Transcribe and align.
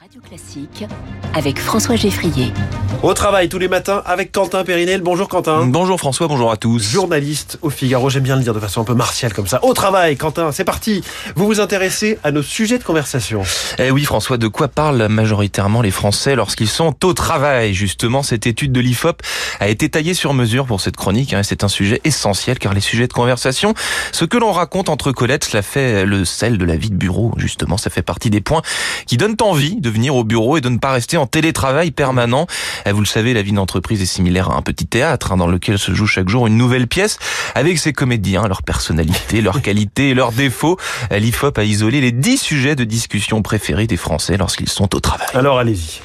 Radio 0.00 0.22
Classique 0.22 0.86
avec 1.34 1.58
François 1.58 1.94
Geffrier. 1.94 2.54
Au 3.02 3.12
travail 3.12 3.50
tous 3.50 3.58
les 3.58 3.68
matins 3.68 4.02
avec 4.06 4.32
Quentin 4.32 4.64
Périnel. 4.64 5.02
Bonjour 5.02 5.28
Quentin. 5.28 5.66
Bonjour 5.66 5.98
François, 5.98 6.26
bonjour 6.26 6.50
à 6.50 6.56
tous. 6.56 6.82
Journaliste 6.82 7.58
au 7.60 7.68
Figaro, 7.68 8.08
j'aime 8.08 8.22
bien 8.22 8.36
le 8.36 8.42
dire 8.42 8.54
de 8.54 8.60
façon 8.60 8.80
un 8.80 8.84
peu 8.84 8.94
martiale 8.94 9.34
comme 9.34 9.46
ça. 9.46 9.62
Au 9.62 9.74
travail, 9.74 10.16
Quentin, 10.16 10.52
c'est 10.52 10.64
parti. 10.64 11.02
Vous 11.36 11.44
vous 11.44 11.60
intéressez 11.60 12.18
à 12.24 12.30
nos 12.30 12.42
sujets 12.42 12.78
de 12.78 12.82
conversation. 12.82 13.42
Eh 13.76 13.90
oui 13.90 14.04
François, 14.04 14.38
de 14.38 14.48
quoi 14.48 14.68
parlent 14.68 15.06
majoritairement 15.08 15.82
les 15.82 15.90
Français 15.90 16.34
lorsqu'ils 16.34 16.68
sont 16.68 17.04
au 17.04 17.12
travail? 17.12 17.74
Justement, 17.74 18.22
cette 18.22 18.46
étude 18.46 18.72
de 18.72 18.80
l'IFOP 18.80 19.20
a 19.60 19.68
été 19.68 19.90
taillée 19.90 20.14
sur 20.14 20.32
mesure 20.32 20.64
pour 20.64 20.80
cette 20.80 20.96
chronique. 20.96 21.34
Hein, 21.34 21.42
c'est 21.42 21.62
un 21.62 21.68
sujet 21.68 22.00
essentiel 22.04 22.58
car 22.58 22.72
les 22.72 22.80
sujets 22.80 23.06
de 23.06 23.12
conversation, 23.12 23.74
ce 24.12 24.24
que 24.24 24.38
l'on 24.38 24.52
raconte 24.52 24.88
entre 24.88 25.12
collègues, 25.12 25.44
cela 25.44 25.60
fait 25.60 26.06
le 26.06 26.24
sel 26.24 26.56
de 26.56 26.64
la 26.64 26.76
vie 26.76 26.90
de 26.90 26.96
bureau. 26.96 27.34
Justement, 27.36 27.76
ça 27.76 27.90
fait 27.90 28.00
partie 28.00 28.30
des 28.30 28.40
points 28.40 28.62
qui 29.06 29.18
donnent 29.18 29.36
envie 29.42 29.76
de 29.76 29.89
venir 29.90 30.14
au 30.14 30.24
bureau 30.24 30.56
et 30.56 30.60
de 30.60 30.68
ne 30.68 30.78
pas 30.78 30.92
rester 30.92 31.16
en 31.16 31.26
télétravail 31.26 31.90
permanent. 31.90 32.46
Eh, 32.86 32.92
vous 32.92 33.00
le 33.00 33.06
savez, 33.06 33.34
la 33.34 33.42
vie 33.42 33.52
d'entreprise 33.52 34.00
est 34.02 34.06
similaire 34.06 34.50
à 34.50 34.56
un 34.56 34.62
petit 34.62 34.86
théâtre 34.86 35.32
hein, 35.32 35.36
dans 35.36 35.46
lequel 35.46 35.78
se 35.78 35.92
joue 35.92 36.06
chaque 36.06 36.28
jour 36.28 36.46
une 36.46 36.56
nouvelle 36.56 36.86
pièce 36.86 37.18
avec 37.54 37.78
ses 37.78 37.92
comédiens, 37.92 38.46
leur 38.48 38.62
personnalité, 38.62 39.40
leurs 39.40 39.62
qualités 39.62 40.10
et 40.10 40.14
leurs 40.14 40.32
défauts. 40.32 40.76
Eh, 41.10 41.20
L'IFOP 41.20 41.58
a 41.58 41.64
isolé 41.64 42.00
les 42.00 42.12
10 42.12 42.38
sujets 42.38 42.76
de 42.76 42.84
discussion 42.84 43.42
préférés 43.42 43.86
des 43.86 43.96
Français 43.96 44.36
lorsqu'ils 44.36 44.68
sont 44.68 44.94
au 44.94 45.00
travail. 45.00 45.28
Alors 45.34 45.58
allez-y. 45.58 46.00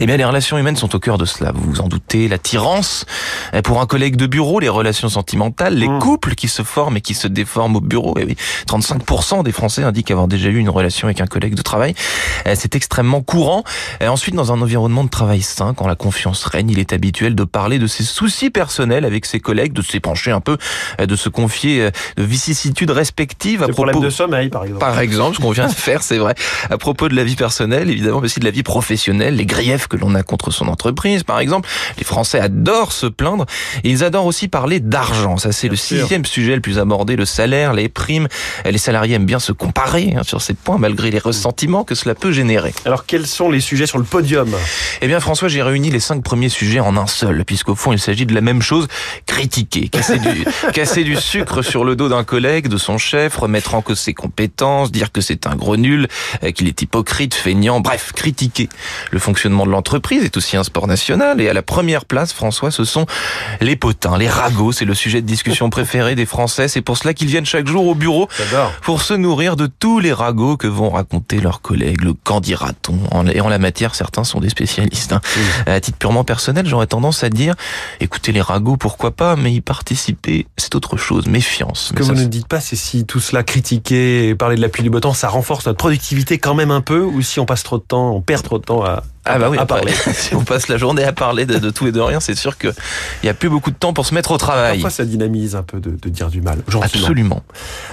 Eh 0.00 0.06
bien, 0.06 0.16
les 0.16 0.24
relations 0.24 0.58
humaines 0.58 0.76
sont 0.76 0.94
au 0.94 0.98
cœur 0.98 1.18
de 1.18 1.24
cela. 1.24 1.52
Vous 1.54 1.62
vous 1.62 1.80
en 1.80 1.88
doutez, 1.88 2.28
l'attirance 2.28 3.06
pour 3.62 3.80
un 3.80 3.86
collègue 3.86 4.16
de 4.16 4.26
bureau, 4.26 4.60
les 4.60 4.68
relations 4.68 5.08
sentimentales, 5.08 5.74
les 5.74 5.88
mmh. 5.88 5.98
couples 5.98 6.34
qui 6.34 6.48
se 6.48 6.62
forment 6.62 6.96
et 6.96 7.00
qui 7.00 7.14
se 7.14 7.28
déforment 7.28 7.76
au 7.76 7.80
bureau. 7.80 8.14
Eh 8.18 8.24
oui, 8.24 8.36
35% 8.66 9.42
des 9.42 9.52
Français 9.52 9.82
indiquent 9.82 10.10
avoir 10.10 10.28
déjà 10.28 10.48
eu 10.48 10.58
une 10.58 10.70
relation 10.70 11.06
avec 11.06 11.20
un 11.20 11.26
collègue 11.26 11.54
de 11.54 11.62
travail. 11.62 11.94
Eh, 12.46 12.54
c'est 12.54 12.74
extrêmement 12.74 13.22
courant. 13.22 13.64
Et 14.00 14.08
ensuite, 14.08 14.34
dans 14.34 14.52
un 14.52 14.60
environnement 14.60 15.04
de 15.04 15.10
travail 15.10 15.42
sain, 15.42 15.74
quand 15.74 15.86
la 15.86 15.96
confiance 15.96 16.44
règne, 16.44 16.70
il 16.70 16.78
est 16.78 16.92
habituel 16.92 17.34
de 17.34 17.44
parler 17.44 17.78
de 17.78 17.86
ses 17.86 18.04
soucis 18.04 18.50
personnels 18.50 19.04
avec 19.04 19.26
ses 19.26 19.40
collègues, 19.40 19.72
de 19.72 19.82
s'épancher 19.82 20.30
un 20.30 20.40
peu, 20.40 20.56
eh, 20.98 21.06
de 21.06 21.16
se 21.16 21.28
confier 21.28 21.90
de 22.16 22.22
vicissitudes 22.22 22.90
respectives 22.90 23.62
à 23.62 23.68
propos 23.68 24.00
de 24.00 24.10
sommeil, 24.10 24.48
par 24.48 24.64
exemple. 24.64 24.80
Par 24.80 25.00
exemple, 25.00 25.36
ce 25.36 25.40
qu'on 25.40 25.50
vient 25.50 25.68
de 25.68 25.72
faire, 25.72 26.02
c'est 26.02 26.18
vrai, 26.18 26.34
à 26.70 26.78
propos 26.78 27.08
de 27.08 27.14
la 27.14 27.24
vie 27.24 27.36
personnelle, 27.36 27.90
évidemment, 27.90 28.20
mais 28.20 28.26
aussi 28.26 28.40
de 28.40 28.44
la 28.44 28.50
vie 28.50 28.62
professionnelle, 28.62 29.36
les 29.36 29.46
griefs 29.46 29.88
que 29.88 29.96
l'on 29.96 30.14
a 30.14 30.22
contre 30.22 30.50
son 30.50 30.68
entreprise, 30.68 31.22
par 31.22 31.38
exemple. 31.38 31.68
Les 31.98 32.04
Français 32.04 32.40
adorent 32.40 32.92
se 32.92 33.06
plaindre 33.06 33.43
et 33.82 33.90
ils 33.90 34.04
adorent 34.04 34.26
aussi 34.26 34.48
parler 34.48 34.80
d'argent. 34.80 35.36
Ça, 35.36 35.52
c'est 35.52 35.68
le 35.68 35.76
sixième 35.76 36.24
sujet 36.24 36.54
le 36.54 36.60
plus 36.60 36.78
abordé, 36.78 37.16
le 37.16 37.24
salaire, 37.24 37.72
les 37.72 37.88
primes. 37.88 38.28
Les 38.64 38.78
salariés 38.78 39.14
aiment 39.16 39.26
bien 39.26 39.38
se 39.38 39.52
comparer 39.52 40.14
hein, 40.16 40.22
sur 40.22 40.42
ces 40.42 40.54
points, 40.54 40.78
malgré 40.78 41.10
les 41.10 41.18
ressentiments 41.18 41.84
que 41.84 41.94
cela 41.94 42.14
peut 42.14 42.32
générer. 42.32 42.74
Alors, 42.84 43.06
quels 43.06 43.26
sont 43.26 43.50
les 43.50 43.60
sujets 43.60 43.86
sur 43.86 43.98
le 43.98 44.04
podium? 44.04 44.50
Eh 45.00 45.06
bien, 45.06 45.20
François, 45.20 45.48
j'ai 45.48 45.62
réuni 45.62 45.90
les 45.90 46.00
cinq 46.00 46.22
premiers 46.22 46.48
sujets 46.48 46.80
en 46.80 46.96
un 46.96 47.06
seul, 47.06 47.44
puisqu'au 47.44 47.74
fond, 47.74 47.92
il 47.92 47.98
s'agit 47.98 48.26
de 48.26 48.34
la 48.34 48.40
même 48.40 48.62
chose, 48.62 48.88
critiquer, 49.26 49.88
casser 49.88 50.18
du, 50.18 50.44
casser 50.72 51.04
du 51.04 51.16
sucre 51.16 51.62
sur 51.62 51.84
le 51.84 51.96
dos 51.96 52.08
d'un 52.08 52.24
collègue, 52.24 52.68
de 52.68 52.76
son 52.76 52.98
chef, 52.98 53.36
remettre 53.36 53.74
en 53.74 53.82
cause 53.82 53.98
ses 53.98 54.14
compétences, 54.14 54.92
dire 54.92 55.12
que 55.12 55.20
c'est 55.20 55.46
un 55.46 55.56
gros 55.56 55.76
nul, 55.76 56.08
euh, 56.42 56.50
qu'il 56.50 56.68
est 56.68 56.82
hypocrite, 56.82 57.34
feignant, 57.34 57.80
bref, 57.80 58.12
critiquer 58.14 58.68
le 59.10 59.18
fonctionnement 59.18 59.66
de 59.66 59.70
l'entreprise 59.70 60.24
est 60.24 60.36
aussi 60.36 60.56
un 60.56 60.64
sport 60.64 60.86
national. 60.86 61.40
Et 61.40 61.48
à 61.48 61.52
la 61.52 61.62
première 61.62 62.04
place, 62.04 62.32
François, 62.32 62.70
ce 62.70 62.84
sont 62.84 63.06
les 63.60 63.76
potins, 63.76 64.18
les 64.18 64.28
ragots. 64.28 64.72
C'est 64.72 64.84
le 64.84 64.94
sujet 64.94 65.22
de 65.22 65.26
discussion 65.26 65.70
préféré 65.70 66.14
des 66.14 66.26
Français. 66.26 66.68
C'est 66.68 66.82
pour 66.82 66.96
cela 66.96 67.14
qu'ils 67.14 67.28
viennent 67.28 67.46
chaque 67.46 67.66
jour 67.66 67.86
au 67.86 67.94
bureau 67.94 68.28
pour 68.82 69.02
se 69.02 69.14
nourrir 69.14 69.56
de 69.56 69.66
tous 69.66 70.00
les 70.00 70.12
ragots 70.12 70.56
que 70.56 70.66
vont 70.66 70.90
raconter 70.90 71.40
leurs 71.40 71.60
collègues. 71.60 72.02
Le 72.02 72.14
qu'en 72.14 72.40
dira-t-on 72.40 73.26
Et 73.28 73.40
en 73.40 73.48
la 73.48 73.58
matière, 73.58 73.94
certains 73.94 74.24
sont 74.24 74.40
des 74.40 74.48
spécialistes. 74.48 75.12
Hein. 75.12 75.20
À 75.66 75.80
titre 75.80 75.98
purement 75.98 76.24
personnel, 76.24 76.66
j'aurais 76.66 76.86
tendance 76.86 77.24
à 77.24 77.30
dire, 77.30 77.54
écoutez 78.00 78.32
les 78.32 78.40
ragots, 78.40 78.76
pourquoi 78.76 79.10
pas, 79.10 79.36
mais 79.36 79.52
y 79.52 79.60
participer, 79.60 80.46
c'est 80.56 80.74
autre 80.74 80.96
chose. 80.96 81.26
Méfiance. 81.26 81.88
Ce 81.88 81.92
que 81.92 82.02
vous 82.02 82.14
ne 82.14 82.24
dites 82.24 82.48
pas, 82.48 82.60
c'est 82.60 82.76
si 82.76 83.04
tout 83.04 83.20
cela 83.20 83.42
critiquer 83.42 84.28
et 84.28 84.34
parler 84.34 84.56
de 84.56 84.60
la 84.60 84.68
pluie 84.68 84.82
du 84.82 84.90
beau 84.90 85.00
temps, 85.00 85.14
ça 85.14 85.28
renforce 85.28 85.66
notre 85.66 85.78
productivité 85.78 86.38
quand 86.38 86.54
même 86.54 86.70
un 86.70 86.80
peu, 86.80 87.00
ou 87.00 87.22
si 87.22 87.40
on 87.40 87.46
passe 87.46 87.62
trop 87.62 87.78
de 87.78 87.82
temps, 87.82 88.14
on 88.14 88.20
perd 88.20 88.42
trop 88.42 88.58
de 88.58 88.64
temps 88.64 88.84
à, 88.84 89.02
ah 89.24 89.38
bah 89.38 89.48
oui, 89.50 89.58
à 89.58 89.66
parler. 89.66 89.92
si 90.12 90.34
on 90.34 90.44
passe 90.44 90.68
la 90.68 90.76
journée 90.76 91.04
à 91.04 91.12
parler 91.12 91.46
de, 91.46 91.70
tout 91.70 91.86
et 91.86 91.92
de 91.92 92.00
rien, 92.00 92.20
c'est 92.20 92.34
sûr 92.34 92.58
qu'il 92.58 92.74
n'y 93.22 93.28
a 93.28 93.34
plus 93.34 93.48
beaucoup 93.48 93.70
de 93.70 93.76
temps 93.76 93.92
pour 93.92 94.06
se 94.06 94.14
mettre 94.14 94.32
au 94.32 94.38
travail. 94.38 94.80
Parfois, 94.80 94.90
ça 94.90 95.04
dynamise 95.04 95.56
un 95.56 95.62
peu 95.62 95.80
de, 95.80 95.90
de 95.90 96.08
dire 96.08 96.28
du 96.28 96.40
mal. 96.40 96.58
Gentiment. 96.68 96.84
Absolument. 96.84 97.42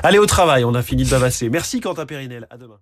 Allez 0.03 0.17
au 0.17 0.25
travail, 0.25 0.65
on 0.65 0.75
a 0.75 0.81
fini 0.81 1.03
de 1.03 1.09
bavasser. 1.09 1.49
Merci 1.49 1.79
Quentin 1.79 2.05
Périnel. 2.05 2.47
À 2.49 2.57
demain. 2.57 2.75